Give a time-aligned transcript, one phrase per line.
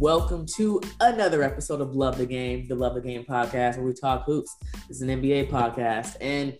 [0.00, 3.92] welcome to another episode of Love the Game, the Love the Game podcast, where we
[3.92, 4.56] talk hoops.
[4.88, 6.56] This is an NBA podcast, and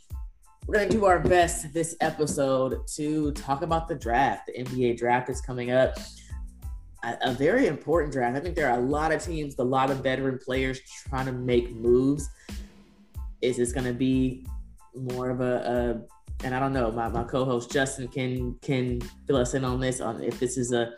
[0.67, 4.43] we're going to do our best this episode to talk about the draft.
[4.47, 5.97] The NBA draft is coming up.
[7.03, 8.37] A, a very important draft.
[8.37, 11.33] I think there are a lot of teams, a lot of veteran players trying to
[11.33, 12.29] make moves.
[13.41, 14.47] Is this going to be
[14.95, 16.05] more of a,
[16.43, 19.81] a and I don't know, my, my co-host Justin can can fill us in on
[19.81, 20.93] this on if this is a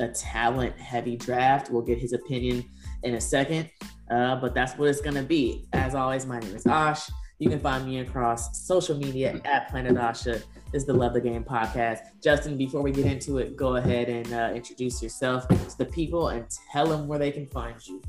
[0.00, 1.70] a talent heavy draft.
[1.70, 2.64] We'll get his opinion
[3.02, 3.70] in a second.
[4.10, 5.66] Uh, but that's what it's going to be.
[5.72, 7.10] As always, my name is Ash.
[7.38, 10.42] You can find me across social media at Planet Asha.
[10.72, 12.00] This is the Love the Game podcast.
[12.22, 16.28] Justin, before we get into it, go ahead and uh, introduce yourself to the people
[16.28, 18.02] and tell them where they can find you.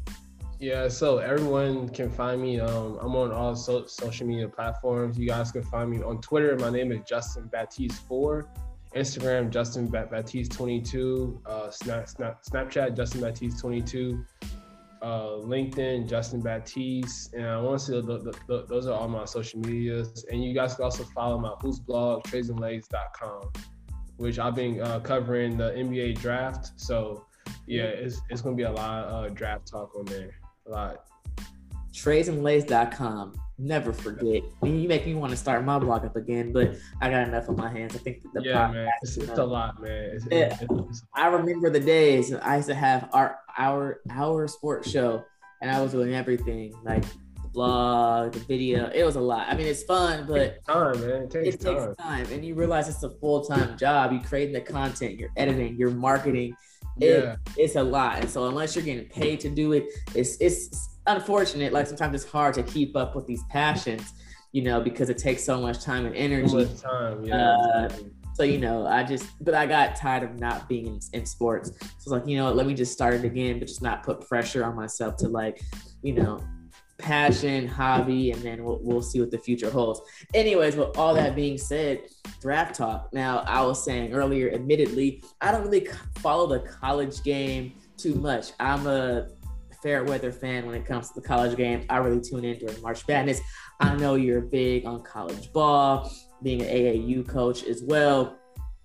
[0.60, 2.60] Yeah, so everyone can find me.
[2.60, 5.18] Um, I'm on all so- social media platforms.
[5.18, 6.58] You guys can find me on Twitter.
[6.58, 8.50] My name is Justin Baptiste Four.
[8.96, 11.42] Instagram, Justin Baptiste 22.
[11.46, 14.26] Uh, Snap, Snap, Snapchat, Justin Baptiste 22.
[15.02, 15.06] Uh,
[15.46, 17.34] LinkedIn, Justin Baptiste.
[17.34, 20.26] And I want to say the, the, the, those are all my social medias.
[20.32, 23.52] And you guys can also follow my Who's blog, tradesandlegs.com,
[24.18, 26.72] which I've been uh, covering the NBA draft.
[26.76, 27.26] So
[27.68, 30.32] yeah, it's, it's going to be a lot of uh, draft talk on there.
[30.68, 31.06] A lot.
[31.94, 34.44] Tradesandlegs.com never forget.
[34.64, 37.58] You make me want to start my blog up again, but I got enough on
[37.58, 37.96] my hands.
[37.96, 40.12] I think the yeah, man, it's, it's a lot, man.
[40.14, 40.58] It's, yeah.
[40.62, 45.24] It's, I remember the days I used to have our our our sports show,
[45.62, 48.90] and I was doing everything like the blog, the video.
[48.94, 49.48] It was a lot.
[49.50, 51.24] I mean, it's fun, but it time, man.
[51.24, 51.96] It takes, it takes time.
[51.96, 54.14] time, and you realize it's a full time job.
[54.14, 56.56] You creating the content, you're editing, you're marketing.
[57.02, 57.36] It, yeah.
[57.58, 61.74] it's a lot, and so unless you're getting paid to do it, it's it's unfortunate.
[61.74, 64.14] Like sometimes it's hard to keep up with these passions,
[64.52, 66.70] you know, because it takes so much time and energy.
[66.82, 67.56] time, yeah.
[67.56, 67.90] Uh,
[68.34, 71.72] so you know, I just, but I got tired of not being in, in sports.
[71.80, 74.22] So it's like, you know, let me just start it again, but just not put
[74.28, 75.62] pressure on myself to like,
[76.04, 76.42] you know,
[77.00, 80.02] passion, hobby, and then we'll, we'll see what the future holds.
[80.34, 82.04] Anyways, with all that being said,
[82.42, 83.10] draft talk.
[83.14, 85.88] Now, I was saying earlier, admittedly, I don't really
[86.20, 88.52] follow the college game too much.
[88.60, 89.30] I'm a
[89.82, 91.86] fair weather fan when it comes to the college games.
[91.90, 93.42] I really tune in during March Madness.
[93.80, 96.12] I know you're big on college ball,
[96.44, 98.38] being an AAU coach as well.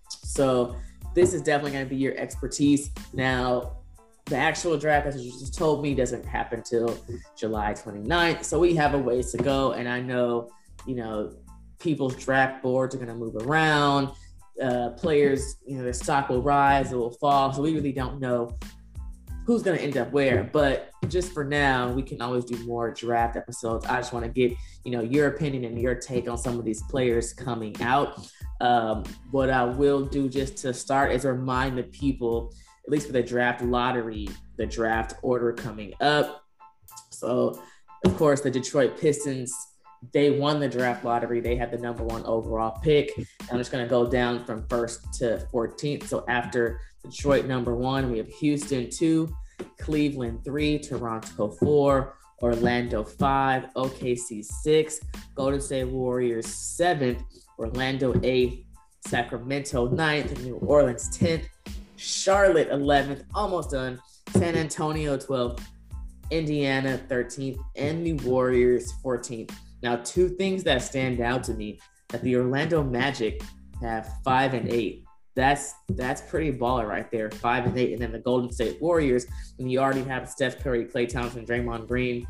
[0.09, 0.77] So
[1.15, 2.91] this is definitely going to be your expertise.
[3.13, 3.79] Now,
[4.27, 6.99] the actual draft, as you just told me, doesn't happen till
[7.37, 8.45] July 29th.
[8.45, 9.73] So we have a ways to go.
[9.73, 10.51] And I know,
[10.87, 11.33] you know,
[11.79, 14.11] people's draft boards are going to move around.
[14.63, 17.53] Uh, players, you know, their stock will rise, it will fall.
[17.53, 18.57] So we really don't know
[19.45, 20.45] who's going to end up where.
[20.45, 23.87] But just for now, we can always do more draft episodes.
[23.87, 26.65] I just want to get you know your opinion and your take on some of
[26.65, 28.27] these players coming out.
[28.61, 32.55] Um, what I will do just to start is remind the people,
[32.87, 36.45] at least for the draft lottery, the draft order coming up.
[37.11, 37.61] So,
[38.05, 39.55] of course, the Detroit Pistons
[40.13, 41.41] they won the draft lottery.
[41.41, 43.13] They had the number one overall pick.
[43.51, 46.05] I'm just going to go down from first to 14th.
[46.05, 48.11] So after Detroit number one.
[48.11, 49.35] We have Houston two,
[49.79, 55.01] Cleveland three, Toronto four, Orlando five, OKC six,
[55.35, 57.23] Golden State Warriors seventh,
[57.59, 58.65] Orlando eighth,
[59.07, 61.47] Sacramento ninth, New Orleans tenth,
[61.97, 64.01] Charlotte eleventh, almost done,
[64.31, 65.69] San Antonio twelfth,
[66.31, 69.55] Indiana thirteenth, and the Warriors fourteenth.
[69.85, 71.79] Now, two things that stand out to me
[72.09, 73.41] that the Orlando Magic
[73.81, 77.31] have five and eight that's that's pretty baller right there.
[77.31, 79.27] Five and eight, and then the Golden State Warriors,
[79.59, 82.27] and you already have Steph Curry, Klay Thompson, Draymond Green,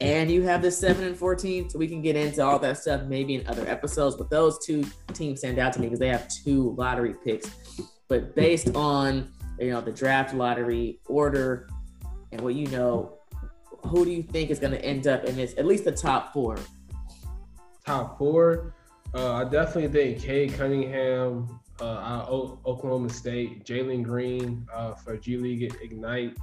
[0.00, 1.70] and you have the seven and fourteen.
[1.70, 4.16] So we can get into all that stuff maybe in other episodes.
[4.16, 7.48] But those two teams stand out to me because they have two lottery picks.
[8.08, 11.68] But based on you know the draft lottery order
[12.32, 13.18] and what you know,
[13.86, 15.54] who do you think is going to end up in this?
[15.58, 16.58] At least the top four.
[17.92, 18.72] Top four.
[19.12, 25.76] Uh, I definitely think Cade Cunningham, uh, Oklahoma State, Jalen Green uh, for G League
[25.82, 26.38] Ignite,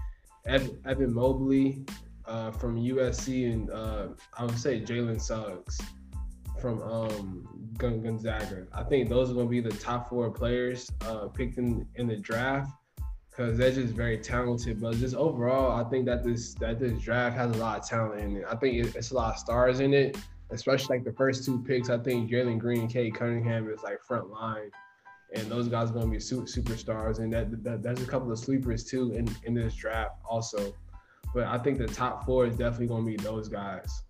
[0.46, 1.88] Evan, Evan Mobley
[2.28, 5.81] uh, from USC, and uh, I would say Jalen Suggs
[6.62, 8.68] from um, Gonzaga.
[8.72, 12.06] I think those are going to be the top four players uh, picked in, in
[12.06, 12.72] the draft
[13.31, 14.80] because they're just very talented.
[14.80, 18.22] But just overall, I think that this that this draft has a lot of talent
[18.22, 18.45] in it.
[18.48, 20.16] I think it's a lot of stars in it,
[20.51, 21.90] especially like the first two picks.
[21.90, 24.72] I think Jalen Green, Cade Cunningham is like front line
[25.34, 27.19] and those guys are going to be super superstars.
[27.19, 30.75] And that, that that's a couple of sleepers too in, in this draft also.
[31.34, 34.04] But I think the top four is definitely going to be those guys.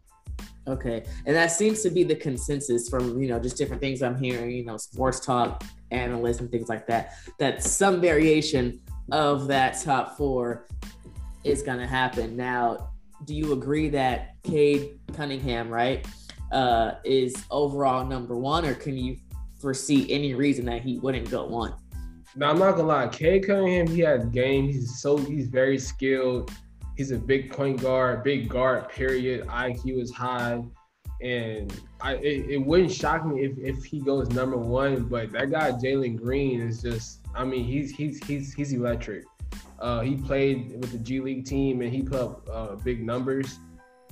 [0.67, 4.21] Okay, and that seems to be the consensus from you know just different things I'm
[4.21, 7.13] hearing, you know, sports talk analysts and things like that.
[7.39, 8.79] That some variation
[9.11, 10.67] of that top four
[11.43, 12.37] is gonna happen.
[12.37, 12.91] Now,
[13.25, 16.05] do you agree that Cade Cunningham, right,
[16.51, 19.17] uh, is overall number one, or can you
[19.59, 21.73] foresee any reason that he wouldn't go one?
[22.35, 24.67] Now I'm not gonna lie, Cade Cunningham, he has game.
[24.67, 26.51] He's so he's very skilled.
[26.95, 28.89] He's a big point guard, big guard.
[28.89, 29.47] Period.
[29.47, 30.61] IQ is high,
[31.21, 35.05] and I it, it wouldn't shock me if if he goes number one.
[35.05, 39.25] But that guy Jalen Green is just, I mean, he's he's he's he's electric.
[39.79, 43.59] Uh, he played with the G League team and he put up uh, big numbers,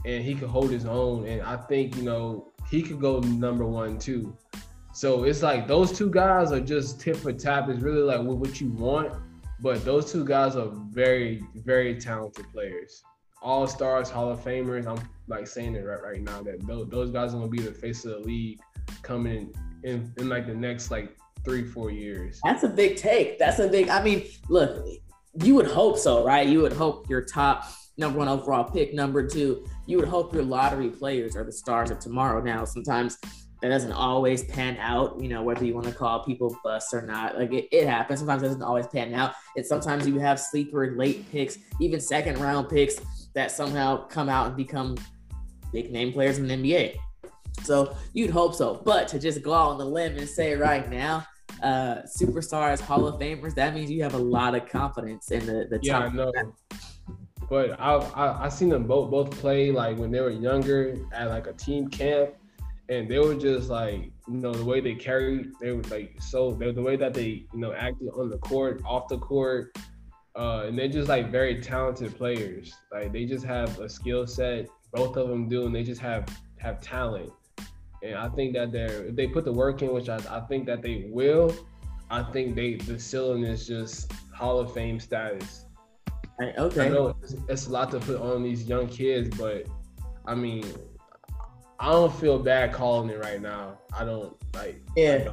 [0.08, 1.28] and he could hold his own.
[1.28, 4.36] And I think you know he could go number one too.
[4.94, 7.70] So it's like those two guys are just tip for tap.
[7.70, 9.14] It's really like what, you want,
[9.60, 13.04] but those two guys are very, very talented players.
[13.44, 14.88] All stars, Hall of Famers.
[14.88, 17.72] I'm like saying it right right now that those, those guys are gonna be the
[17.72, 18.60] face of the league
[19.04, 21.16] coming in, in in like the next like
[21.46, 22.40] three four years.
[22.44, 23.38] That's a big take.
[23.38, 23.90] That's a big.
[23.90, 24.84] I mean, look,
[25.44, 26.48] you would hope so, right?
[26.48, 27.66] You would hope your top
[27.98, 29.66] number one overall pick, number two.
[29.86, 32.42] You would hope your lottery players are the stars of tomorrow.
[32.42, 33.18] Now, sometimes
[33.62, 37.02] that doesn't always pan out, you know, whether you want to call people bust or
[37.02, 37.38] not.
[37.38, 38.20] Like it, it happens.
[38.20, 39.34] Sometimes it doesn't always pan out.
[39.56, 43.00] It's sometimes you have sleeper late picks, even second round picks
[43.34, 44.96] that somehow come out and become
[45.72, 46.98] big name players in the NBA.
[47.64, 48.82] So you'd hope so.
[48.86, 51.26] But to just go out on the limb and say right now,
[51.64, 55.68] uh, superstars, Hall of Famers, that means you have a lot of confidence in the,
[55.70, 56.12] the yeah, top.
[56.12, 56.32] I know.
[57.50, 61.30] But I, I I seen them both both play like when they were younger at
[61.30, 62.32] like a team camp.
[62.90, 66.54] And they were just like you know the way they carried they were like so
[66.54, 69.78] the way that they you know acted on the court off the court.
[70.36, 72.74] Uh, and they're just like very talented players.
[72.92, 76.26] Like they just have a skill set both of them do and they just have
[76.58, 77.32] have talent.
[78.04, 80.68] And i think that they're if they put the work in which i, I think
[80.68, 81.54] that they will
[82.12, 85.66] i think they the ceiling is just hall of fame status
[86.42, 86.86] okay.
[86.86, 89.66] i know it's, it's a lot to put on these young kids but
[90.26, 90.64] i mean
[91.80, 93.78] I don't feel bad calling it right now.
[93.96, 94.82] I don't like.
[94.96, 95.32] Yeah.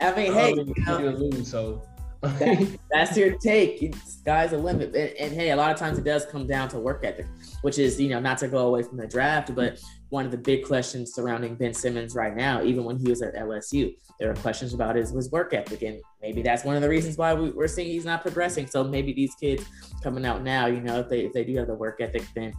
[0.00, 1.82] I mean, I hey, you know, lose, so.
[2.20, 3.94] that, that's your take.
[4.04, 4.94] Sky's the limit.
[4.94, 7.26] And, and hey, a lot of times it does come down to work ethic,
[7.62, 9.80] which is, you know, not to go away from the draft, but
[10.14, 13.34] one of the big questions surrounding Ben Simmons right now, even when he was at
[13.34, 15.82] LSU, there are questions about his, his work ethic.
[15.82, 18.68] And maybe that's one of the reasons why we, we're seeing he's not progressing.
[18.68, 19.64] So maybe these kids
[20.04, 22.52] coming out now, you know, if they, if they do have the work ethic, then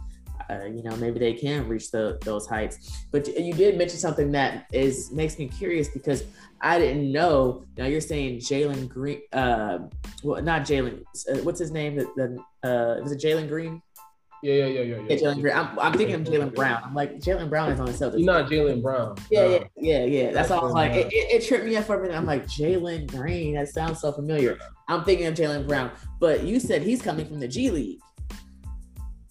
[0.50, 4.30] uh, you know maybe they can reach the, those heights but you did mention something
[4.30, 6.22] that is makes me curious because
[6.60, 9.78] i didn't know now you're saying jalen green uh
[10.22, 13.82] well not jalen uh, what's his name the, the uh was it jalen green
[14.42, 14.96] yeah, yeah, yeah, yeah.
[15.08, 17.86] yeah, jalen green I'm, I'm thinking of jalen brown i'm like jalen brown is on
[17.86, 19.16] the celtics You're not Jalen Brown.
[19.30, 20.30] yeah, yeah, yeah, yeah.
[20.32, 20.92] That's all like.
[20.92, 22.16] It, it, it tripped me up for a minute.
[22.16, 23.54] I'm like, Jalen Green.
[23.54, 24.58] That sounds so familiar.
[24.88, 25.90] I'm thinking of Jalen Brown,
[26.20, 27.98] but you said he's coming from the G League.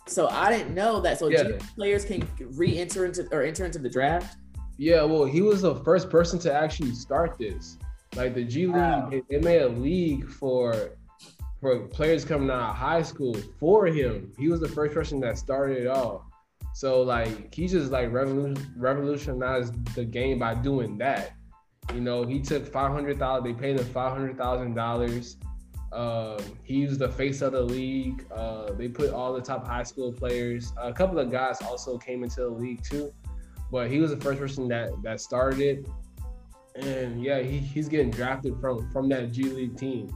[0.08, 1.20] So I didn't know that.
[1.20, 1.44] So Yeah.
[1.44, 4.38] G League players can re-enter into or enter into the draft.
[4.78, 7.78] Yeah, well, he was the first person to actually start this.
[8.16, 9.10] Like the G League, Wow.
[9.30, 10.92] they made a league for
[11.66, 14.32] for players coming out of high school for him.
[14.38, 16.30] He was the first person that started it all.
[16.76, 21.32] So like he just like revolution, revolutionized the game by doing that.
[21.92, 23.46] You know, he took five hundred thousand.
[23.46, 25.38] They paid him five hundred thousand dollars.
[25.92, 28.26] Uh, he was the face of the league.
[28.32, 30.72] Uh, they put all the top high school players.
[30.78, 33.12] A couple of guys also came into the league too
[33.72, 35.88] but he was the first person that that started it.
[36.76, 40.16] And yeah, he, he's getting drafted from from that G League team.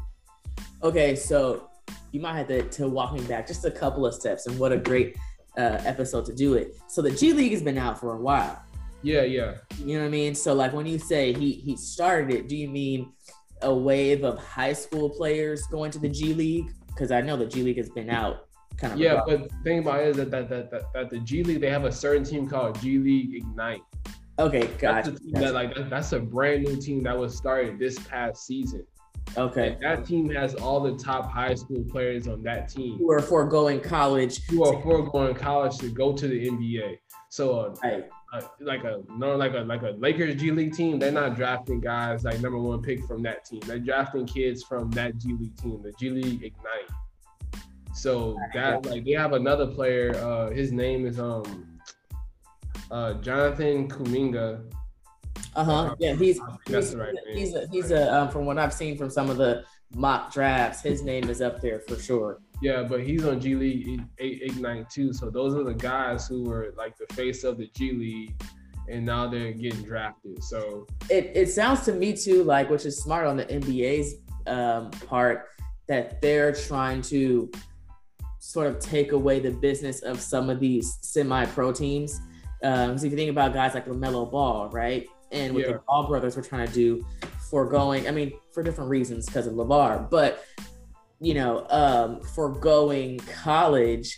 [0.83, 1.69] Okay, so
[2.11, 4.71] you might have to, to walk me back just a couple of steps, and what
[4.71, 5.17] a great
[5.57, 6.77] uh, episode to do it.
[6.87, 8.63] So the G League has been out for a while.
[9.01, 9.55] Yeah, yeah.
[9.77, 10.35] You know what I mean?
[10.35, 13.11] So like when you say he he started it, do you mean
[13.61, 16.71] a wave of high school players going to the G League?
[16.87, 18.99] Because I know the G League has been out kind of.
[18.99, 21.61] Yeah, but the thing about it is that that, that, that, that the G League
[21.61, 23.81] they have a certain team called G League Ignite.
[24.37, 25.11] okay, That's gotcha.
[25.11, 28.45] a team that like that, that's a brand new team that was started this past
[28.45, 28.85] season.
[29.37, 33.21] Okay, that team has all the top high school players on that team who are
[33.21, 34.45] foregoing college.
[34.47, 36.97] who are foregoing college to go to the NBA.
[37.29, 38.09] So uh, Right.
[38.33, 41.79] uh, like a no like a like a Lakers G League team, they're not drafting
[41.79, 43.59] guys like number one pick from that team.
[43.65, 46.89] They're drafting kids from that G League team, the G League Ignite.
[47.93, 50.15] So that like they have another player.
[50.15, 51.77] Uh, his name is um
[52.91, 54.63] uh Jonathan Kuminga.
[55.59, 55.95] Uh huh.
[55.99, 59.29] Yeah, he's he's right he's a, he's a um, from what I've seen from some
[59.29, 62.39] of the mock drafts, his name is up there for sure.
[62.61, 65.11] Yeah, but he's on G League I- Ignite too.
[65.11, 68.41] So those are the guys who were like the face of the G League,
[68.87, 70.41] and now they're getting drafted.
[70.41, 74.15] So It it sounds to me too like, which is smart on the NBA's
[74.47, 75.47] um, part,
[75.89, 77.51] that they're trying to
[78.39, 82.17] sort of take away the business of some of these semi-pro teams.
[82.61, 85.73] Because um, if you think about guys like LaMelo Ball, right, and what yeah.
[85.73, 87.05] the Ball brothers were trying to do,
[87.49, 90.43] foregoing, I mean, for different reasons because of LaVar, but
[91.21, 94.17] you know, um, foregoing college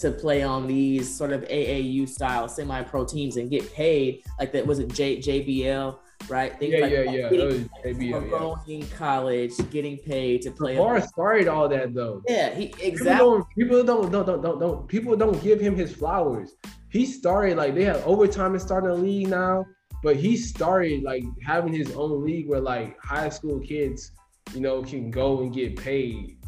[0.00, 4.64] to play on these sort of AAU style semi-pro teams and get paid like that
[4.64, 6.58] was it J, JBL right?
[6.58, 7.30] Things yeah, like yeah, yeah.
[7.30, 8.86] Getting, JBL, going yeah.
[8.96, 10.76] college, getting paid to play.
[10.76, 12.22] Bar started all that though.
[12.28, 13.42] Yeah, he exactly.
[13.56, 16.54] People don't, people don't, don't, don't, don't, people don't give him his flowers.
[16.90, 19.64] He started like they have overtime and starting a league now,
[20.02, 24.12] but he started like having his own league where like high school kids,
[24.54, 26.38] you know, can go and get paid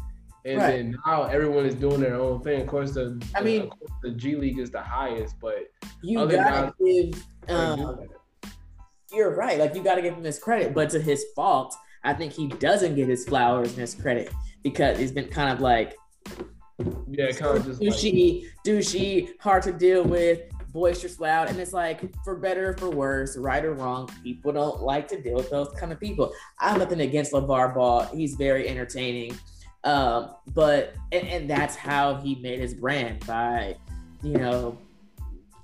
[0.45, 0.71] and right.
[0.71, 2.61] then now everyone is doing their own thing.
[2.61, 6.73] Of course, the I mean, course the G League is the highest, but you gotta
[6.83, 7.23] give.
[7.47, 8.07] Um,
[9.11, 9.59] you're right.
[9.59, 12.95] Like you gotta give him his credit, but to his fault, I think he doesn't
[12.95, 14.31] get his flowers and his credit
[14.63, 15.95] because he's been kind of like.
[17.11, 18.51] Yeah, kind of just douchey, like...
[18.65, 23.37] douchey, hard to deal with, boisterous, loud, and it's like for better or for worse,
[23.37, 26.33] right or wrong, people don't like to deal with those kind of people.
[26.59, 29.37] I have nothing against LaVar Ball; he's very entertaining.
[29.83, 33.75] Um, but and, and that's how he made his brand by,
[34.21, 34.77] you know,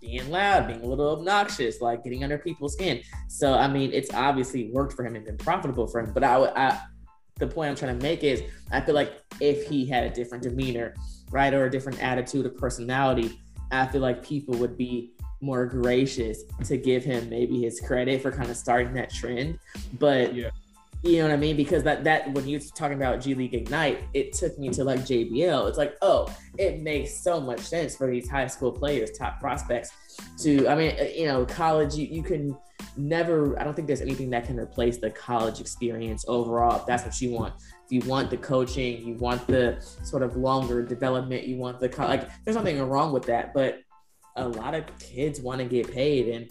[0.02, 3.02] being loud, being a little obnoxious, like getting under people's skin.
[3.28, 6.14] So I mean, it's obviously worked for him and been profitable for him.
[6.14, 6.80] But I, I
[7.40, 10.44] the point I'm trying to make is, I feel like if he had a different
[10.44, 10.96] demeanor,
[11.30, 13.40] right, or a different attitude or personality,
[13.72, 18.32] I feel like people would be more gracious to give him maybe his credit for
[18.32, 19.60] kind of starting that trend.
[20.00, 20.50] But yeah.
[21.04, 21.56] You know what I mean?
[21.56, 25.02] Because that that when you're talking about G League Ignite, it took me to like
[25.02, 25.70] JBL.
[25.70, 29.92] It's like, oh, it makes so much sense for these high school players, top prospects,
[30.40, 31.94] to I mean, uh, you know, college.
[31.94, 32.58] You, you can
[32.98, 33.60] never.
[33.60, 36.80] I don't think there's anything that can replace the college experience overall.
[36.80, 37.54] If that's what you want.
[37.58, 41.94] If you want the coaching, you want the sort of longer development, you want the
[41.98, 42.30] like.
[42.44, 43.80] There's nothing wrong with that, but
[44.36, 46.50] a lot of kids want to get paid, and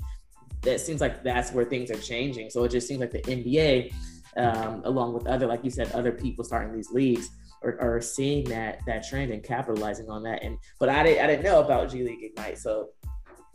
[0.63, 2.51] that seems like that's where things are changing.
[2.51, 3.93] So it just seems like the NBA
[4.37, 7.31] um, along with other, like you said, other people starting these leagues
[7.63, 10.43] are, are seeing that that trend and capitalizing on that.
[10.43, 12.91] And but I didn't I didn't know about G League Ignite, so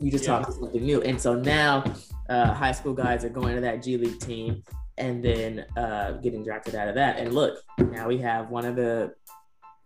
[0.02, 0.42] you just yeah.
[0.42, 1.00] something new.
[1.02, 1.84] And so now
[2.28, 4.62] uh, high school guys are going to that G League team
[4.98, 7.18] and then uh, getting drafted out of that.
[7.18, 9.14] And look, now we have one of the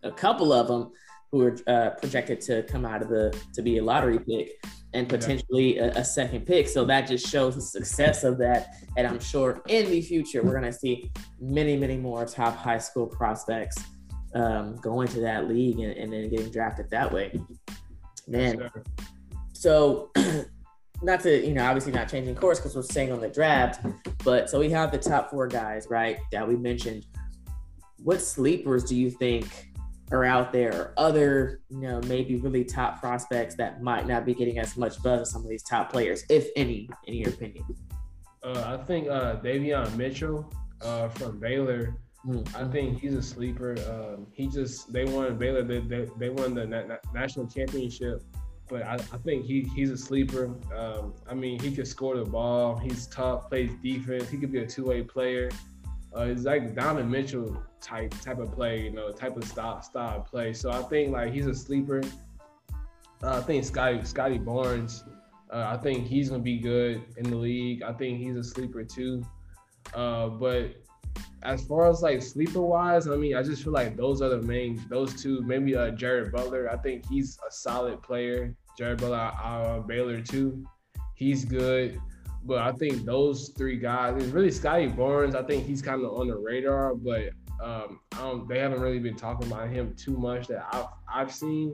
[0.03, 0.91] a couple of them
[1.31, 4.51] who are uh, projected to come out of the to be a lottery pick
[4.93, 6.67] and potentially a, a, second pick.
[6.67, 8.75] So that just shows the success of that.
[8.95, 13.05] And I'm sure in the future we're gonna see many, many more top high school
[13.05, 13.77] prospects
[14.33, 17.39] um, going to that league and, and, then getting drafted that way.
[18.27, 18.69] Man,
[19.57, 20.11] so
[21.01, 23.85] not to you know obviously not changing course because we're staying on the draft,
[24.23, 27.05] but so we have the top four guys right that we mentioned.
[28.03, 29.67] What sleepers do you think
[30.11, 34.59] are out there other, you know, maybe really top prospects that might not be getting
[34.59, 37.65] as much buzz as some of these top players, if any, in your opinion?
[38.43, 40.49] Uh, I think uh, Davion Mitchell
[40.81, 41.95] uh, from Baylor.
[42.25, 42.55] Mm-hmm.
[42.55, 43.75] I think he's a sleeper.
[43.89, 45.63] Um, he just they won Baylor.
[45.63, 48.21] They, they, they won the na- national championship,
[48.69, 50.53] but I, I, think he he's a sleeper.
[50.75, 52.77] Um, I mean, he can score the ball.
[52.77, 53.49] He's tough.
[53.49, 54.29] Plays defense.
[54.29, 55.49] He could be a two way player.
[56.15, 60.21] Uh, it's like Donovan Mitchell type type of play, you know, type of style style
[60.21, 60.53] play.
[60.53, 62.01] So I think like he's a sleeper.
[63.23, 65.03] Uh, I think Scottie Scottie Barnes.
[65.51, 67.83] Uh, I think he's gonna be good in the league.
[67.83, 69.23] I think he's a sleeper too.
[69.93, 70.75] Uh, but
[71.43, 74.41] as far as like sleeper wise, I mean, I just feel like those are the
[74.41, 75.41] main those two.
[75.41, 76.69] Maybe uh, Jared Butler.
[76.71, 78.55] I think he's a solid player.
[78.77, 80.65] Jared Butler, uh, Baylor too.
[81.15, 81.99] He's good.
[82.43, 85.35] But I think those three guys, it's really Scottie Barnes.
[85.35, 87.31] I think he's kind of on the radar, but
[87.61, 87.99] um,
[88.47, 91.73] they haven't really been talking about him too much that I've, I've seen.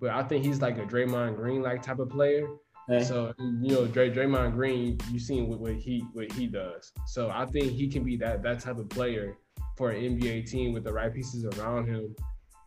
[0.00, 2.46] But I think he's like a Draymond Green like type of player.
[2.90, 3.04] Okay.
[3.04, 6.92] So you know, Dray, Draymond Green, you've seen what, what he what he does.
[7.06, 9.38] So I think he can be that that type of player
[9.76, 12.14] for an NBA team with the right pieces around him.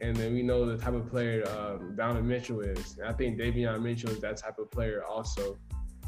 [0.01, 2.97] And then we know the type of player um, Donovan Mitchell is.
[2.97, 5.57] And I think Davion Mitchell is that type of player also.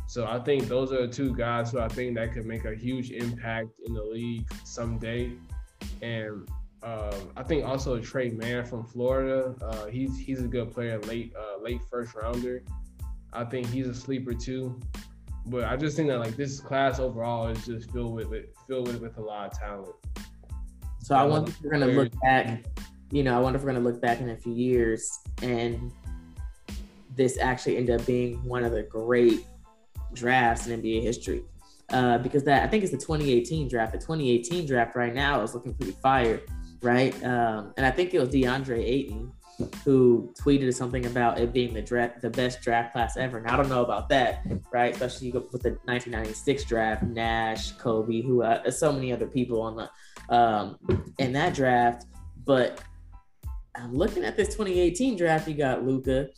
[0.07, 2.75] So I think those are the two guys who I think that could make a
[2.75, 5.33] huge impact in the league someday.
[6.01, 6.47] And
[6.83, 9.55] um, I think also Tre Mann from Florida.
[9.61, 12.63] Uh, he's he's a good player, late uh, late first rounder.
[13.33, 14.79] I think he's a sleeper too.
[15.45, 18.87] But I just think that like this class overall is just filled with, with filled
[18.87, 19.95] with, with a lot of talent.
[20.99, 22.65] So I wonder if we're gonna look back.
[23.11, 25.09] You know, I wonder if we're gonna look back in a few years
[25.41, 25.91] and
[27.15, 29.45] this actually end up being one of the great
[30.13, 31.43] drafts in NBA history.
[31.89, 33.93] Uh, because that I think it's the 2018 draft.
[33.93, 36.41] The 2018 draft right now is looking pretty fire,
[36.81, 37.13] right?
[37.23, 39.31] Um, and I think it was DeAndre Ayton
[39.83, 43.37] who tweeted something about it being the draft, the best draft class ever.
[43.37, 44.93] And I don't know about that, right?
[44.93, 50.35] Especially with the 1996 draft, Nash, Kobe, who uh, so many other people on the
[50.35, 50.77] um,
[51.17, 52.05] in that draft.
[52.45, 52.81] But
[53.75, 55.47] I'm looking at this 2018 draft.
[55.47, 56.29] You got Luka,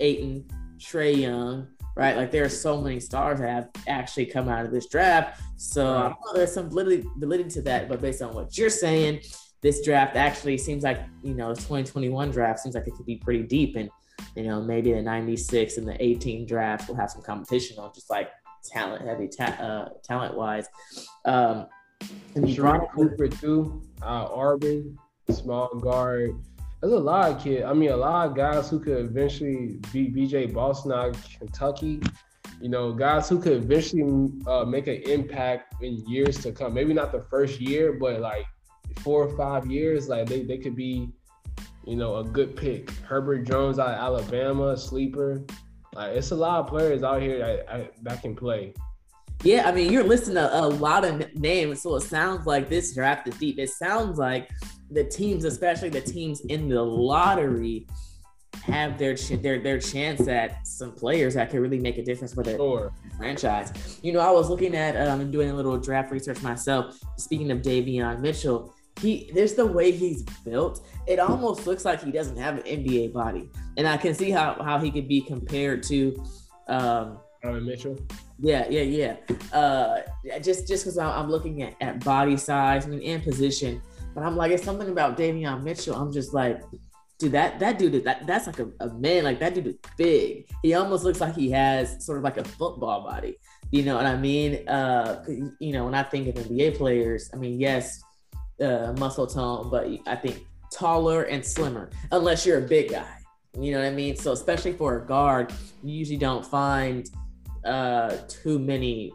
[0.00, 0.44] Ayton,
[0.78, 2.16] Trae Young, right?
[2.16, 5.40] Like there are so many stars that have actually come out of this draft.
[5.56, 9.20] So I know there's some validity, validity to that, but based on what you're saying,
[9.62, 13.44] this draft actually seems like you know 2021 draft seems like it could be pretty
[13.44, 13.88] deep, and
[14.36, 18.10] you know maybe the 96 and the 18 draft will have some competition on just
[18.10, 18.30] like
[18.64, 20.68] talent heavy, ta- uh, talent wise.
[21.24, 21.66] Um,
[22.34, 24.98] and Sharife Cooper too, uh, Auburn,
[25.30, 26.32] small guard.
[26.80, 27.64] There's a lot of kids.
[27.64, 32.00] I mean, a lot of guys who could eventually beat BJ Boston out of Kentucky.
[32.60, 36.74] You know, guys who could eventually uh, make an impact in years to come.
[36.74, 38.46] Maybe not the first year, but like
[39.00, 41.08] four or five years, like they, they could be,
[41.86, 42.90] you know, a good pick.
[42.90, 45.44] Herbert Jones out of Alabama, sleeper.
[45.94, 48.74] Like it's a lot of players out here that, that can play.
[49.44, 52.94] Yeah, I mean, you're listing a, a lot of names, so it sounds like this
[52.94, 53.58] draft is deep.
[53.58, 54.48] It sounds like
[54.90, 57.86] the teams, especially the teams in the lottery,
[58.62, 62.32] have their ch- their their chance at some players that can really make a difference
[62.32, 62.92] for their sure.
[63.16, 63.98] franchise.
[64.02, 66.96] You know, I was looking at um doing a little draft research myself.
[67.16, 68.72] Speaking of Davion Mitchell,
[69.02, 70.86] he there's the way he's built.
[71.06, 74.54] It almost looks like he doesn't have an NBA body, and I can see how
[74.62, 76.24] how he could be compared to.
[76.68, 77.98] Um, Donovan Mitchell.
[78.38, 79.16] Yeah, yeah, yeah.
[79.52, 80.02] Uh,
[80.40, 83.82] just just because I'm looking at, at body size, I mean, and position,
[84.14, 85.96] but I'm like, it's something about Davion Mitchell.
[85.96, 86.62] I'm just like,
[87.18, 89.24] dude, that that dude, that that's like a, a man.
[89.24, 90.46] Like that dude is big.
[90.62, 93.38] He almost looks like he has sort of like a football body.
[93.72, 94.68] You know what I mean?
[94.68, 95.24] Uh,
[95.58, 98.02] you know, when I think of NBA players, I mean, yes,
[98.62, 103.18] uh, muscle tone, but I think taller and slimmer, unless you're a big guy.
[103.58, 104.16] You know what I mean?
[104.16, 107.08] So especially for a guard, you usually don't find
[107.64, 109.12] uh, too many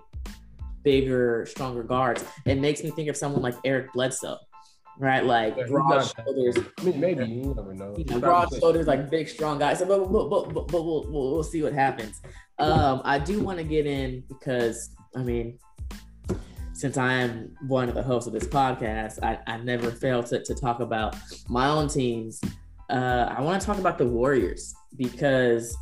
[0.83, 2.23] bigger, stronger guards.
[2.45, 4.37] It makes me think of someone like Eric Bledsoe,
[4.99, 5.25] right?
[5.25, 6.57] Like yeah, broad shoulders.
[6.79, 7.95] I mean, maybe you never know.
[7.97, 9.79] You know broad shoulders, like big, strong guys.
[9.79, 12.21] So, but, but, but, but, but we'll, we'll, we'll see what happens.
[12.59, 15.57] Um, I do want to get in because I mean,
[16.77, 20.43] since I am one of the hosts of this podcast, I, I never fail to,
[20.43, 21.15] to talk about
[21.49, 22.39] my own teams.
[22.89, 25.75] Uh, I want to talk about the Warriors because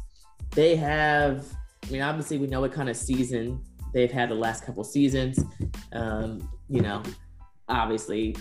[0.52, 1.46] they have
[1.88, 3.62] I mean, obviously, we know what kind of season
[3.94, 5.40] they've had the last couple seasons.
[5.94, 7.04] Um, you know,
[7.70, 8.36] obviously,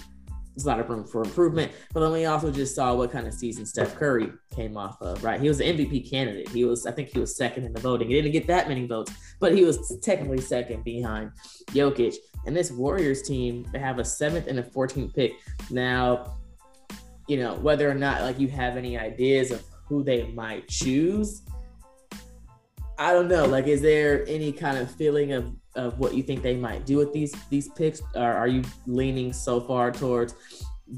[0.54, 1.72] there's a lot of room for improvement.
[1.92, 5.22] But then we also just saw what kind of season Steph Curry came off of,
[5.24, 5.40] right?
[5.40, 6.48] He was an MVP candidate.
[6.48, 8.08] He was, I think he was second in the voting.
[8.08, 11.32] He didn't get that many votes, but he was technically second behind
[11.70, 12.14] Jokic.
[12.46, 15.32] And this Warriors team, they have a seventh and a 14th pick.
[15.70, 16.36] Now,
[17.26, 21.42] you know, whether or not like you have any ideas of who they might choose,
[22.98, 23.44] I don't know.
[23.46, 26.96] Like, is there any kind of feeling of of what you think they might do
[26.96, 30.34] with these these picks, or are you leaning so far towards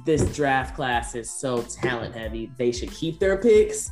[0.05, 2.51] this draft class is so talent heavy?
[2.59, 3.91] They should keep their picks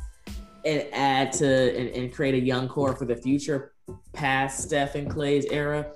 [0.65, 3.73] and add to and, and create a young core for the future
[4.13, 5.87] past Steph and Klay's era.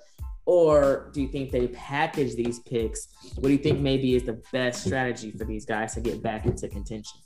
[0.45, 3.09] Or do you think they package these picks?
[3.35, 6.47] What do you think maybe is the best strategy for these guys to get back
[6.47, 7.19] into contention?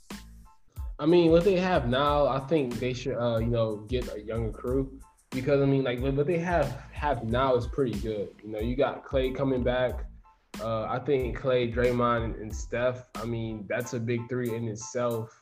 [0.98, 4.20] I mean, what they have now, I think they should, uh, you know, get a
[4.20, 8.28] younger crew because I mean, like what they have have now is pretty good.
[8.42, 10.04] You know, you got Klay coming back.
[10.60, 13.08] Uh, I think Klay, Draymond, and Steph.
[13.16, 15.40] I mean, that's a big three in itself.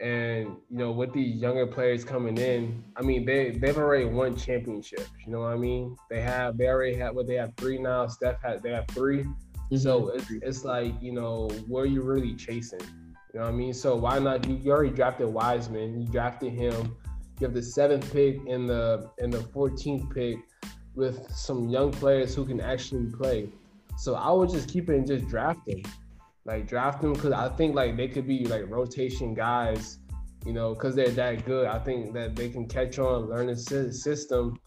[0.00, 4.36] And you know, with these younger players coming in, I mean, they they've already won
[4.36, 5.10] championships.
[5.26, 5.96] You know what I mean?
[6.08, 8.06] They have they already have what they have three now.
[8.06, 9.76] Steph had they have 3 mm-hmm.
[9.76, 12.80] So it's, it's like you know, what are you really chasing?
[13.34, 13.74] You know what I mean?
[13.74, 14.46] So why not?
[14.46, 16.00] You, you already drafted Wiseman.
[16.00, 16.96] You drafted him.
[17.40, 20.38] You have the seventh pick and the and the 14th pick
[20.94, 23.48] with some young players who can actually play.
[23.98, 25.82] So I would just keep it and just draft them,
[26.44, 29.98] like draft them because I think like they could be like rotation guys,
[30.46, 31.66] you know, because they're that good.
[31.66, 34.60] I think that they can catch on, learn the system,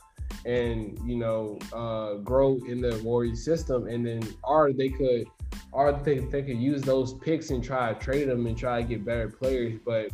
[0.47, 5.27] and you know uh, grow in the Warrior system, and then or they could
[5.73, 8.87] or they, they could use those picks and try to trade them and try to
[8.87, 9.79] get better players.
[9.85, 10.09] But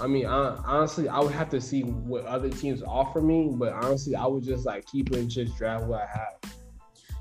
[0.00, 3.50] I mean, I, honestly, I would have to see what other teams offer me.
[3.52, 6.54] But honestly, I would just like keep it and just draft what I have.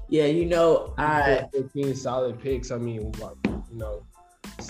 [0.09, 2.71] Yeah, you know, I 15 solid picks.
[2.71, 4.05] I mean, you know,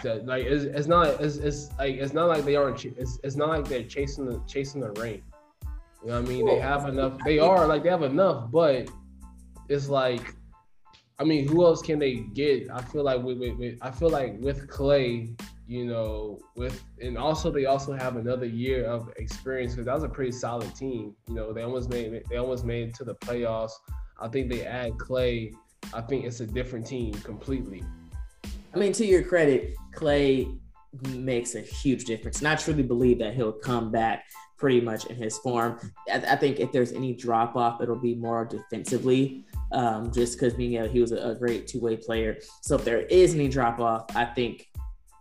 [0.03, 3.49] like it's, it's not it's, it's like it's not like they aren't it's, it's not
[3.49, 5.23] like they're chasing the chasing the rain.
[6.03, 6.45] You know what I mean?
[6.45, 7.17] They have enough.
[7.25, 8.89] They are like they have enough, but
[9.69, 10.35] it's like
[11.19, 12.69] I mean, who else can they get?
[12.71, 17.17] I feel like with, with, with I feel like with Klay, you know, with and
[17.17, 21.15] also they also have another year of experience because that was a pretty solid team.
[21.27, 23.71] You know, they almost made they almost made it to the playoffs.
[24.19, 25.53] I think they add Klay.
[25.93, 27.83] I think it's a different team completely.
[28.73, 30.59] I mean, to your credit, Klay
[31.09, 32.39] makes a huge difference.
[32.39, 34.25] And I truly believe that he'll come back
[34.57, 35.79] pretty much in his form.
[36.09, 40.53] I, I think if there's any drop off, it'll be more defensively, um, just because
[40.53, 42.37] being know, he was a, a great two way player.
[42.61, 44.69] So if there is any drop off, I think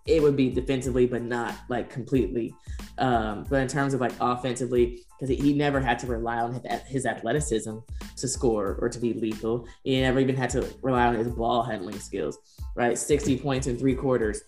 [0.07, 2.55] it would be defensively, but not like completely.
[2.99, 7.07] Um, but in terms of like offensively, because he, never had to rely on his
[7.07, 7.77] athleticism
[8.17, 9.67] to score or to be lethal.
[9.85, 12.39] He never even had to rely on his ball handling skills,
[12.75, 12.99] right?
[12.99, 14.43] 60 points in three quarters,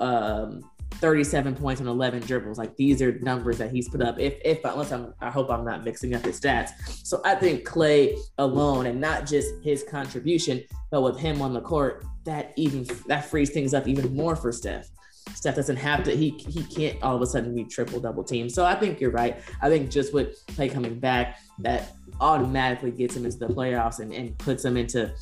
[0.00, 0.62] um,
[0.94, 2.58] 37 points and 11 dribbles.
[2.58, 4.18] Like these are numbers that he's put up.
[4.18, 6.70] If, if unless I'm, I hope I'm not mixing up his stats.
[7.06, 11.60] So I think Klay alone, and not just his contribution, but with him on the
[11.60, 14.88] court, that even that frees things up even more for Steph.
[15.34, 16.14] Steph doesn't have to.
[16.14, 18.48] He he can't all of a sudden be triple double team.
[18.48, 19.40] So I think you're right.
[19.62, 24.12] I think just with Klay coming back, that automatically gets him into the playoffs and,
[24.12, 25.12] and puts him into.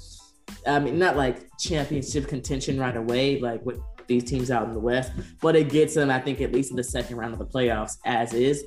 [0.66, 4.80] I mean, not like championship contention right away, like with these teams out in the
[4.80, 7.46] West, but it gets them, I think, at least in the second round of the
[7.46, 8.64] playoffs as is.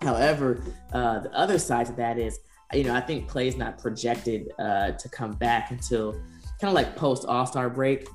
[0.00, 2.38] However, uh, the other side to that is,
[2.72, 6.12] you know, I think Klay's not projected uh, to come back until
[6.60, 8.08] kind of like post All Star break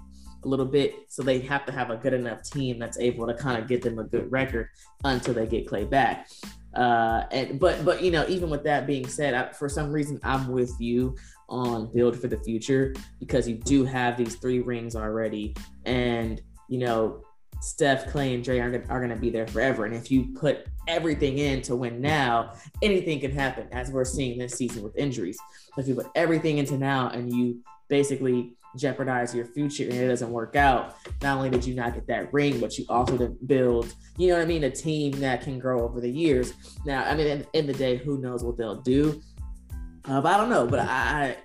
[0.43, 0.95] a little bit.
[1.09, 3.81] So they have to have a good enough team that's able to kind of get
[3.81, 4.69] them a good record
[5.03, 6.29] until they get Klay back.
[6.73, 10.19] Uh, and but but you know, even with that being said, I, for some reason
[10.23, 11.15] I'm with you
[11.49, 15.55] on build for the future because you do have these three rings already,
[15.85, 17.23] and you know
[17.61, 19.85] Steph, Klay, and Dray are, are going to be there forever.
[19.85, 24.37] And if you put everything in to win now, anything can happen, as we're seeing
[24.37, 25.37] this season with injuries.
[25.77, 30.31] If you put everything into now and you basically jeopardize your future and it doesn't
[30.31, 33.93] work out, not only did you not get that ring, but you also didn't build,
[34.17, 36.53] you know what I mean, a team that can grow over the years.
[36.85, 39.21] Now, I mean, in, in the day, who knows what they'll do?
[40.07, 40.67] Uh, but I don't know.
[40.67, 41.37] But I,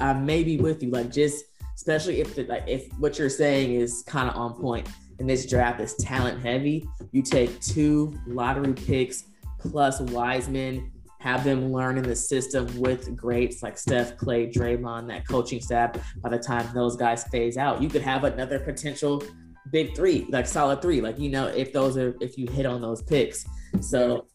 [0.00, 0.90] I may be with you.
[0.90, 4.88] Like, just especially if the, like if what you're saying is kind of on point,
[5.18, 6.88] and this draft is talent heavy.
[7.12, 9.24] You take two lottery picks
[9.58, 10.90] plus Wiseman
[11.24, 15.96] have them learn in the system with greats like Steph, Klay, Draymond, that coaching staff.
[16.18, 19.22] By the time those guys phase out, you could have another potential
[19.70, 21.00] big three, like solid three.
[21.00, 23.46] Like you know, if those are if you hit on those picks.
[23.80, 24.26] So,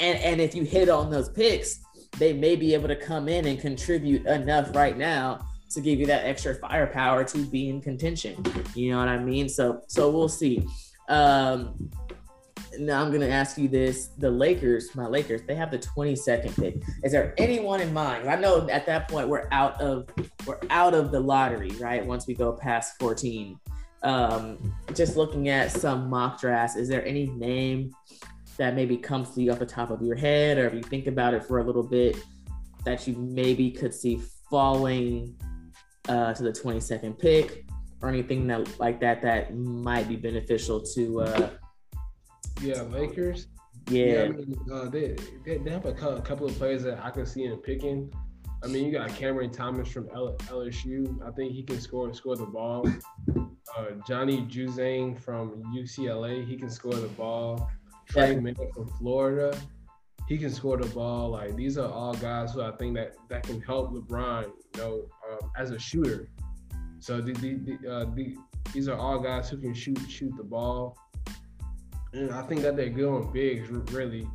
[0.00, 1.78] and and if you hit on those picks,
[2.18, 6.06] they may be able to come in and contribute enough right now to give you
[6.06, 8.42] that extra firepower to be in contention.
[8.74, 9.48] You know what I mean?
[9.48, 10.64] So so we'll see.
[11.08, 11.90] Um,
[12.78, 16.76] now I'm gonna ask you this: the Lakers, my Lakers, they have the 22nd pick.
[17.02, 18.28] Is there anyone in mind?
[18.28, 20.08] I know at that point we're out of
[20.46, 22.04] we're out of the lottery, right?
[22.04, 23.58] Once we go past 14.
[24.02, 27.90] Um, just looking at some mock drafts, is there any name
[28.56, 31.06] that maybe comes to you off the top of your head, or if you think
[31.06, 32.16] about it for a little bit,
[32.84, 35.34] that you maybe could see falling
[36.08, 37.64] uh, to the 22nd pick,
[38.02, 41.50] or anything that like that that might be beneficial to uh,
[42.60, 43.48] yeah, Lakers.
[43.90, 47.10] Yeah, yeah I mean, uh, they, they, they have a couple of players that I
[47.10, 48.12] can see in picking.
[48.62, 51.22] I mean, you got Cameron Thomas from LSU.
[51.26, 52.88] I think he can score score the ball.
[53.76, 56.46] Uh, Johnny Juzang from UCLA.
[56.46, 57.70] He can score the ball.
[58.06, 59.56] Tre Mann from Florida.
[60.28, 61.30] He can score the ball.
[61.30, 65.06] Like these are all guys who I think that that can help LeBron, you know,
[65.30, 66.28] um, as a shooter.
[67.00, 68.36] So the, the, the, uh, the,
[68.72, 70.96] these are all guys who can shoot shoot the ball.
[72.14, 74.26] And I think that they're good on bigs, really.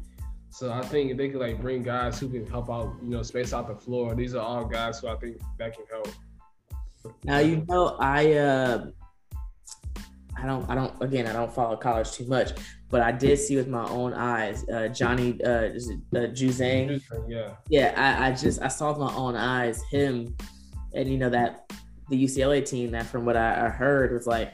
[0.52, 3.54] So I think they could like bring guys who can help out, you know, space
[3.54, 4.14] out the floor.
[4.16, 6.10] These are all guys who I think that can help.
[7.24, 8.88] Now you know I uh
[10.42, 12.52] I don't I don't again I don't follow college too much,
[12.90, 17.02] but I did see with my own eyes uh Johnny uh, uh Juzang.
[17.28, 17.56] Yeah.
[17.70, 20.36] Yeah, I, I just I saw with my own eyes him
[20.94, 21.72] and you know that
[22.10, 24.54] the UCLA team that from what I, I heard was like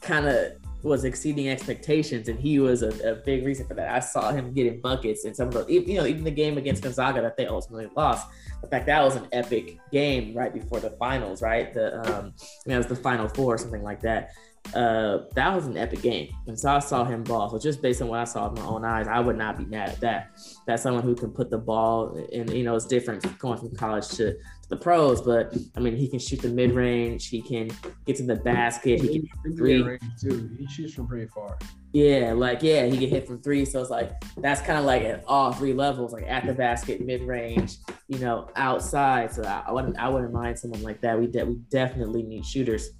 [0.00, 3.92] kind of was exceeding expectations, and he was a, a, big reason for that.
[3.92, 6.82] I saw him getting buckets in some of the, you know, even the game against
[6.82, 8.28] Gonzaga that they ultimately lost.
[8.62, 11.74] In fact, that was an epic game right before the finals, right?
[11.74, 12.32] The um,
[12.64, 14.30] you know, it was the final four or something like that
[14.74, 16.34] uh, that was an epic game.
[16.46, 17.50] And so I saw him ball.
[17.50, 19.64] So just based on what I saw with my own eyes, I would not be
[19.64, 20.30] mad at that.
[20.66, 24.08] That's someone who can put the ball in, you know, it's different going from college
[24.08, 27.70] to, to the pros, but I mean, he can shoot the mid range, he can
[28.06, 29.98] get to the basket, he can hit from three.
[30.20, 30.50] Too.
[30.58, 31.58] He shoots from pretty far.
[31.92, 33.64] Yeah, like, yeah, he can hit from three.
[33.64, 37.00] So it's like, that's kind of like at all three levels, like at the basket,
[37.00, 37.78] mid range,
[38.08, 39.32] you know, outside.
[39.32, 41.18] So I, I, wouldn't, I wouldn't mind someone like that.
[41.18, 42.90] We, de- we definitely need shooters.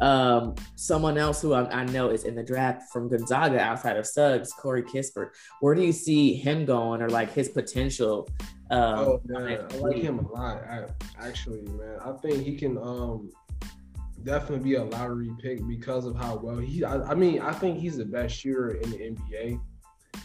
[0.00, 4.06] Um, someone else who I, I, know is in the draft from Gonzaga outside of
[4.06, 5.30] Suggs, Corey Kispert.
[5.60, 8.26] Where do you see him going or like his potential?
[8.70, 10.62] Um, oh man, I like him a lot.
[10.64, 10.86] I,
[11.18, 13.30] actually, man, I think he can um,
[14.22, 16.82] definitely be a lottery pick because of how well he.
[16.82, 19.60] I, I mean, I think he's the best shooter in the NBA,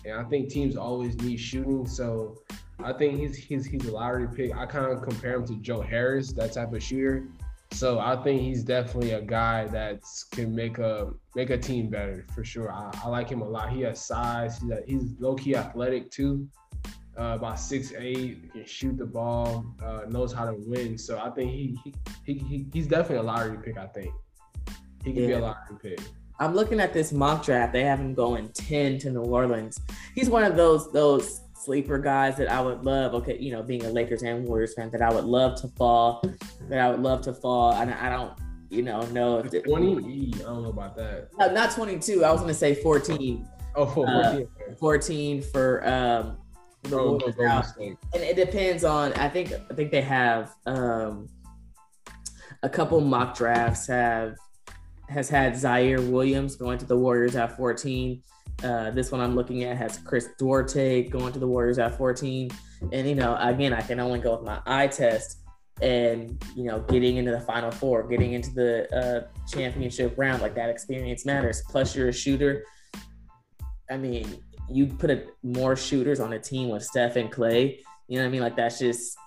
[0.05, 1.85] and I think teams always need shooting.
[1.85, 2.37] So
[2.83, 4.55] I think he's he's he's a lottery pick.
[4.55, 7.27] I kind of compare him to Joe Harris, that type of shooter.
[7.75, 9.99] So I think he's definitely a guy that
[10.31, 12.71] can make a make a team better for sure.
[12.71, 13.69] I, I like him a lot.
[13.69, 14.59] He has size.
[14.59, 16.47] He's, he's low key athletic too.
[17.19, 20.97] Uh, about six eight, can shoot the ball, uh, knows how to win.
[20.97, 23.77] So I think he, he he, he he's definitely a lottery pick.
[23.77, 24.13] I think
[25.03, 25.27] he can yeah.
[25.27, 25.99] be a lottery pick.
[26.39, 27.73] I'm looking at this mock draft.
[27.73, 29.81] They have him going ten to New Orleans.
[30.13, 33.13] He's one of those those sleeper guys that I would love.
[33.15, 36.23] Okay, you know, being a Lakers and Warriors fan, that I would love to fall.
[36.69, 37.73] That I would love to fall.
[37.73, 38.33] And I don't,
[38.69, 40.33] you know, know if twenty.
[40.35, 41.29] I don't know about that.
[41.37, 42.23] No, not twenty two.
[42.23, 43.47] I was gonna say fourteen.
[43.77, 44.47] Oh, 14.
[44.69, 46.37] Uh, 14 for um
[46.83, 49.11] the oh, Warriors And it depends on.
[49.13, 51.27] I think I think they have um
[52.63, 54.35] a couple mock drafts have
[55.09, 58.21] has had Ziaire Williams going to the Warriors at 14.
[58.63, 62.49] Uh, this one I'm looking at has Chris Duarte going to the Warriors at 14.
[62.91, 65.39] And, you know, again, I can only go with my eye test
[65.81, 70.55] and, you know, getting into the final four, getting into the uh, championship round, like
[70.55, 71.61] that experience matters.
[71.69, 72.63] Plus, you're a shooter.
[73.89, 77.79] I mean, you put a, more shooters on a team with Steph and Klay.
[78.07, 78.41] You know what I mean?
[78.41, 79.17] Like, that's just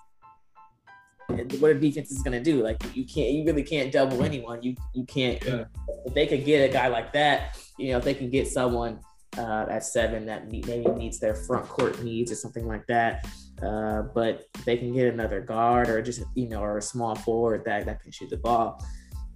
[1.59, 2.63] what a defense is going to do.
[2.63, 4.63] Like you can't, you really can't double anyone.
[4.63, 5.43] You you can't.
[5.45, 5.65] Yeah.
[6.05, 8.99] If they could get a guy like that, you know, if they can get someone
[9.37, 13.27] uh, at seven that maybe needs their front court needs or something like that.
[13.61, 17.63] Uh, but they can get another guard or just you know or a small forward
[17.65, 18.83] that that can shoot the ball.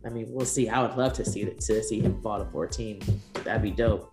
[0.06, 0.70] I mean, we'll see.
[0.70, 3.02] I would love to see to see him fall to 14.
[3.44, 4.12] That'd be dope.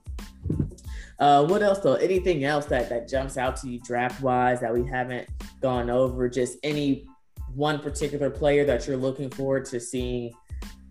[1.18, 1.94] Uh, what else though?
[1.94, 5.28] Anything else that that jumps out to you draft wise that we haven't
[5.60, 6.28] gone over?
[6.28, 7.06] Just any
[7.54, 10.32] one particular player that you're looking forward to seeing,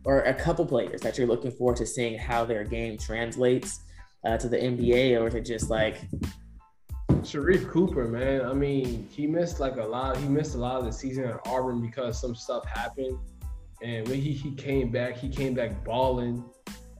[0.05, 3.81] or a couple players that you're looking forward to seeing how their game translates
[4.25, 5.97] uh, to the NBA, or to just like
[7.21, 8.45] Sharife Cooper, man.
[8.45, 10.17] I mean, he missed like a lot.
[10.17, 13.17] He missed a lot of the season at Auburn because some stuff happened.
[13.81, 16.43] And when he, he came back, he came back balling.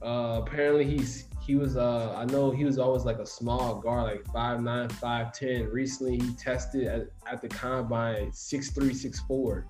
[0.02, 1.76] Uh, apparently, he's he was.
[1.76, 5.68] Uh, I know he was always like a small guard, like five nine, five ten.
[5.70, 9.66] Recently, he tested at, at the combine six three, six four.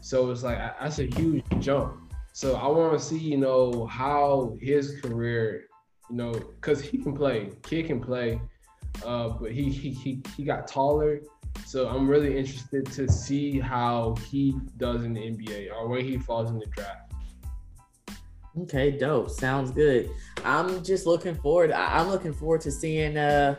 [0.00, 2.12] So it's like that's a huge jump.
[2.32, 5.64] So I want to see, you know, how his career
[6.10, 8.40] you know, because he can play, kid can play,
[9.04, 11.20] uh, but he, he he he got taller.
[11.66, 16.18] So I'm really interested to see how he does in the NBA or where he
[16.18, 17.12] falls in the draft.
[18.62, 19.30] Okay, dope.
[19.30, 20.10] Sounds good.
[20.44, 21.72] I'm just looking forward.
[21.72, 23.56] I'm looking forward to seeing uh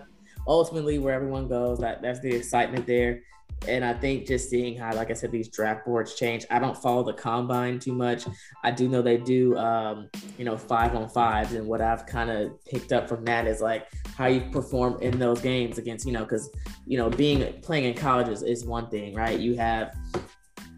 [0.47, 1.79] ultimately where everyone goes.
[1.79, 3.21] That that's the excitement there.
[3.67, 6.45] And I think just seeing how, like I said, these draft boards change.
[6.49, 8.25] I don't follow the combine too much.
[8.63, 11.53] I do know they do, um, you know, five on fives.
[11.53, 15.19] And what I've kind of picked up from that is like how you perform in
[15.19, 16.49] those games against, you know, because,
[16.87, 19.39] you know, being playing in colleges is one thing, right?
[19.39, 19.95] You have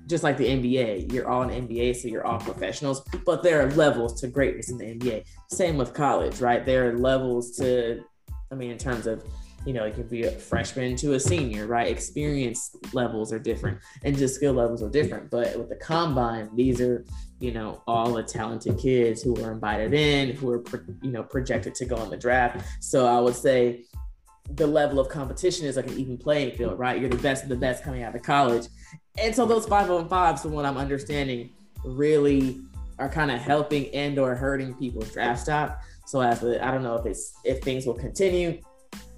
[0.08, 3.72] just like the NBA, you're all in NBA, so you're all professionals, but there are
[3.72, 5.26] levels to greatness in the NBA.
[5.50, 6.66] Same with college, right?
[6.66, 8.04] There are levels to,
[8.52, 9.24] I mean, in terms of
[9.66, 11.88] you know, it could be a freshman to a senior, right?
[11.88, 15.30] Experience levels are different and just skill levels are different.
[15.30, 17.06] But with the combine, these are,
[17.40, 20.64] you know, all the talented kids who were invited in, who are,
[21.02, 22.66] you know, projected to go in the draft.
[22.82, 23.86] So I would say
[24.52, 27.00] the level of competition is like an even playing field, right?
[27.00, 28.68] You're the best of the best coming out of college.
[29.18, 31.52] And so those five on from what I'm understanding,
[31.86, 32.62] really
[33.00, 35.84] are kind of helping and or hurting people's draft stock.
[36.06, 38.62] So as the, I don't know if it's if things will continue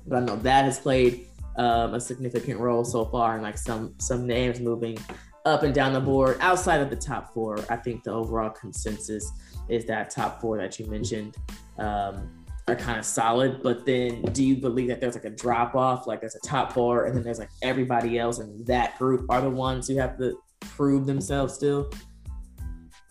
[0.07, 3.93] but I know that has played um, a significant role so far, and like some
[3.99, 4.97] some names moving
[5.45, 7.59] up and down the board outside of the top four.
[7.69, 9.31] I think the overall consensus
[9.69, 11.37] is that top four that you mentioned
[11.77, 13.61] um, are kind of solid.
[13.63, 16.07] But then, do you believe that there's like a drop off?
[16.07, 19.41] Like there's a top four, and then there's like everybody else, and that group are
[19.41, 21.91] the ones who have to prove themselves still.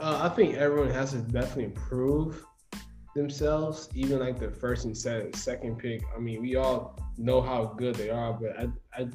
[0.00, 2.44] Uh, I think everyone has to definitely improve
[3.14, 6.02] themselves, even like the first and second pick.
[6.14, 9.08] I mean, we all know how good they are, but at, at,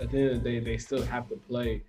[0.00, 1.82] at the end of the day, they still have to play.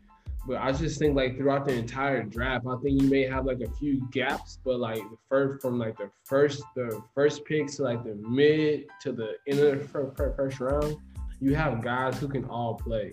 [0.48, 3.60] But I just think like throughout the entire draft, I think you may have like
[3.60, 7.84] a few gaps, but like the first from like the first the first picks to
[7.84, 10.96] like the mid to the end of the first round,
[11.42, 13.12] you have guys who can all play,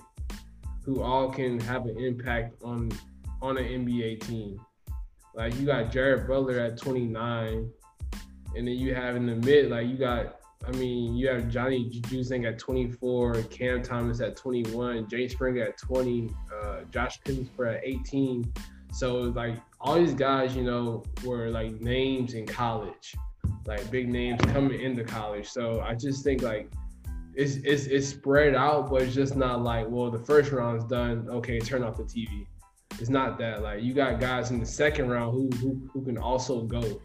[0.84, 2.92] who all can have an impact on
[3.42, 4.60] on an NBA team.
[5.34, 7.68] Like you got Jared Butler at 29,
[8.56, 11.90] and then you have in the mid, like you got, I mean, you have Johnny
[12.02, 17.84] Juzang at 24, Cam Thomas at 21, Jay Springer at 20, uh, Josh Kinsper at
[17.84, 18.52] 18.
[18.92, 23.14] So like all these guys, you know, were like names in college,
[23.66, 25.48] like big names coming into college.
[25.48, 26.70] So I just think like
[27.34, 31.26] it's it's it's spread out, but it's just not like, well, the first round's done.
[31.28, 32.46] Okay, turn off the TV.
[33.00, 33.62] It's not that.
[33.62, 37.00] Like you got guys in the second round who who, who can also go.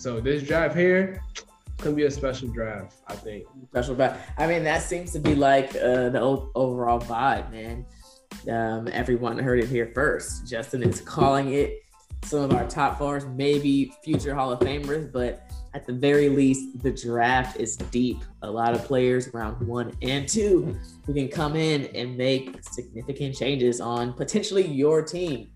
[0.00, 1.22] So this draft here
[1.76, 3.44] can be a special draft, I think.
[3.68, 4.30] Special draft.
[4.38, 6.22] I mean, that seems to be like uh, the
[6.54, 7.84] overall vibe, man.
[8.50, 10.48] Um, everyone heard it here first.
[10.48, 11.82] Justin is calling it
[12.24, 15.42] some of our top fours, maybe future Hall of Famers, but
[15.74, 18.24] at the very least, the draft is deep.
[18.40, 23.36] A lot of players round one and two who can come in and make significant
[23.36, 25.50] changes on potentially your team.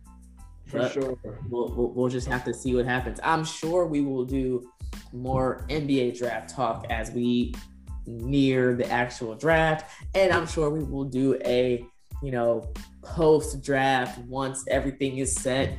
[0.66, 1.18] For but sure.
[1.48, 3.20] We'll, we'll, we'll, just have to see what happens.
[3.22, 4.70] I'm sure we will do
[5.12, 7.54] more NBA draft talk as we
[8.06, 9.90] near the actual draft.
[10.14, 11.84] And I'm sure we will do a,
[12.22, 12.72] you know,
[13.02, 15.78] post draft once everything is set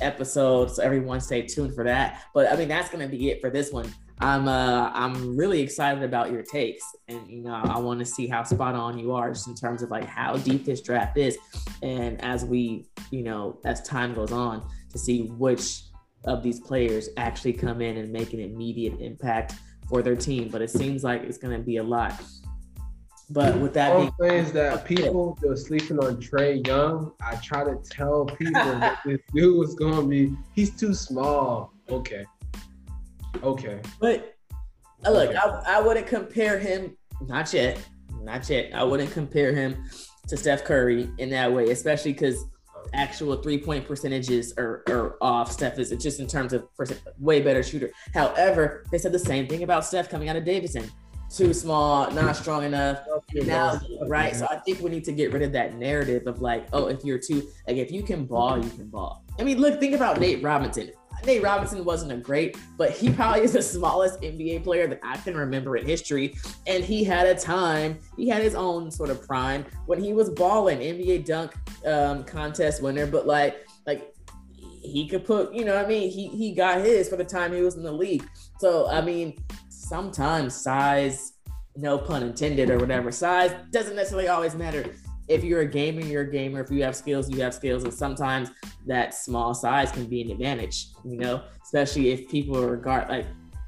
[0.00, 0.70] episode.
[0.70, 2.22] So everyone stay tuned for that.
[2.34, 3.92] But I mean, that's gonna be it for this one.
[4.20, 8.26] I'm uh I'm really excited about your takes, and you know I want to see
[8.26, 11.38] how spot on you are just in terms of like how deep this draft is,
[11.82, 15.84] and as we you know as time goes on to see which
[16.24, 19.54] of these players actually come in and make an immediate impact
[19.88, 20.48] for their team.
[20.48, 22.20] But it seems like it's gonna be a lot.
[23.30, 27.12] But with that All being is that people they're sleeping on Trae Young.
[27.24, 31.72] I try to tell people that this dude was gonna be he's too small.
[31.88, 32.26] Okay.
[33.42, 33.80] Okay.
[34.00, 34.36] But
[35.04, 35.38] uh, look, okay.
[35.38, 37.80] I, I wouldn't compare him, not yet,
[38.22, 38.72] not yet.
[38.74, 39.84] I wouldn't compare him
[40.28, 42.44] to Steph Curry in that way, especially because
[42.94, 45.50] actual three point percentages are, are off.
[45.52, 47.90] Steph is just in terms of percent, way better shooter.
[48.14, 50.90] However, they said the same thing about Steph coming out of Davidson
[51.30, 53.02] too small, not strong enough.
[53.32, 54.34] Now, right?
[54.34, 57.04] So I think we need to get rid of that narrative of like, oh, if
[57.04, 59.24] you're too like if you can ball, you can ball.
[59.38, 60.90] I mean, look, think about Nate Robinson.
[61.24, 65.16] Nate Robinson wasn't a great, but he probably is the smallest NBA player that I
[65.18, 66.34] can remember in history.
[66.66, 70.30] And he had a time, he had his own sort of prime when he was
[70.30, 71.52] balling, NBA dunk
[71.86, 74.14] um, contest winner, but like, like
[74.82, 77.52] he could put, you know, what I mean, he he got his for the time
[77.52, 78.26] he was in the league.
[78.58, 81.34] So I mean, sometimes size,
[81.76, 84.94] no pun intended or whatever, size doesn't necessarily always matter.
[85.30, 86.60] If you're a gamer, you're a gamer.
[86.60, 87.84] If you have skills, you have skills.
[87.84, 88.50] And sometimes
[88.86, 93.26] that small size can be an advantage, you know, especially if people regard like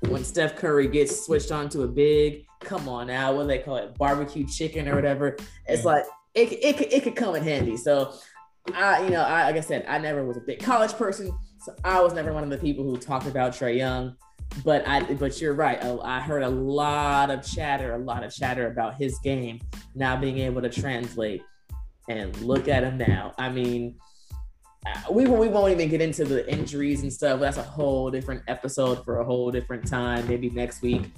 [0.08, 3.60] when Steph Curry gets switched on to a big, come on now, what do they
[3.60, 5.36] call it, barbecue chicken or whatever.
[5.68, 6.02] It's like
[6.34, 7.76] it, it, it, it could come in handy.
[7.76, 8.12] So
[8.74, 11.32] I, you know, I, like I said, I never was a big college person.
[11.60, 14.16] So I was never one of the people who talked about Trae Young
[14.64, 15.82] but I but you're right.
[15.82, 19.60] I, I heard a lot of chatter, a lot of chatter about his game
[19.94, 21.42] not being able to translate.
[22.18, 23.34] And look at him now.
[23.38, 23.96] I mean,
[24.86, 27.40] uh, we we won't even get into the injuries and stuff.
[27.40, 30.26] That's a whole different episode for a whole different time.
[30.28, 31.10] Maybe next week.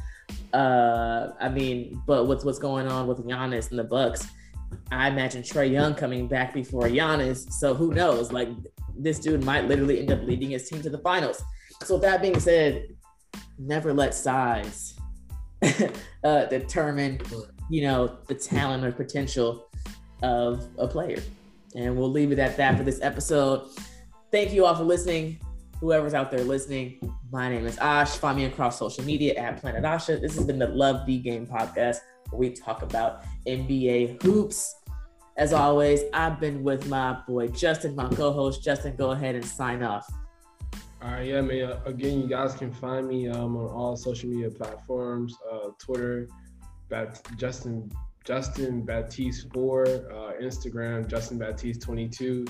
[0.52, 4.28] Uh, I mean, but what's what's going on with Giannis and the Bucks?
[4.90, 7.50] I imagine Trae Young coming back before Giannis.
[7.52, 8.33] So who knows?
[8.33, 8.48] Like
[8.96, 11.42] this dude might literally end up leading his team to the finals.
[11.83, 12.88] So that being said,
[13.59, 14.98] never let size
[16.24, 17.20] uh, determine,
[17.70, 19.68] you know, the talent or potential
[20.25, 21.23] of a player.
[21.77, 23.69] And we'll leave it at that for this episode.
[24.33, 25.39] Thank you all for listening.
[25.81, 26.99] Whoever's out there listening,
[27.31, 28.17] my name is Ash.
[28.17, 30.21] Find me across social media at Planet Asha.
[30.21, 31.99] This has been the Love the Game podcast
[32.31, 34.77] where we talk about NBA hoops.
[35.37, 38.63] As always, I've been with my boy Justin, my co-host.
[38.63, 40.09] Justin, go ahead and sign off.
[41.03, 41.77] All right, yeah, man.
[41.85, 46.29] Again, you guys can find me um, on all social media platforms: uh, Twitter,
[47.37, 47.91] Justin
[48.25, 52.47] Justin Baptiste four, uh, Instagram Justin Baptiste twenty two.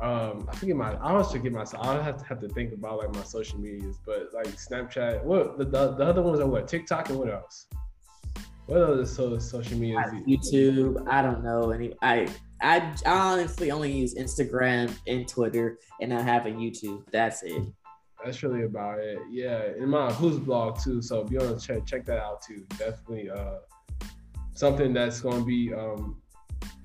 [0.00, 0.92] Um, I forget my.
[0.94, 1.86] I always forget myself.
[1.86, 5.24] I have to have to think about like my social medias, but like Snapchat.
[5.24, 7.66] What the, the, the other ones are what TikTok and what else?
[8.66, 10.04] What other so, social media?
[10.26, 11.06] YouTube.
[11.08, 11.94] I don't know any.
[12.02, 12.28] I
[12.62, 17.04] I honestly only use Instagram and Twitter, and I have a YouTube.
[17.10, 17.62] That's it.
[18.24, 19.18] That's really about it.
[19.30, 21.00] Yeah, in my Who's blog too.
[21.02, 23.56] So if you want to check check that out too, definitely uh,
[24.60, 26.20] something that's going to be um,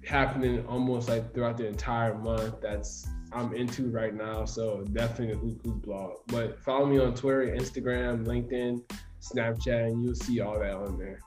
[0.06, 2.62] happening almost like throughout the entire month.
[2.62, 4.46] That's I'm into right now.
[4.46, 6.20] So definitely the Who's blog.
[6.28, 8.82] But follow me on Twitter, Instagram, LinkedIn,
[9.22, 11.20] Snapchat, and you'll see all that on there.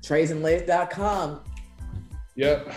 [0.00, 1.40] Traysandlace.com.
[2.36, 2.72] Yep.